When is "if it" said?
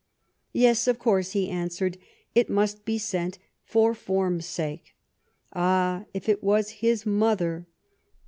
6.11-6.43